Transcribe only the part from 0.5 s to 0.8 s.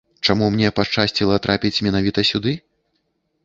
мне